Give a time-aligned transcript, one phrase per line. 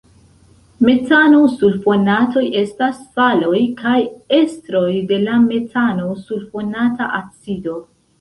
[0.87, 3.97] Metano-sulfonatoj estas saloj kaj
[4.37, 7.77] esteroj de la metano-sulfonata acido.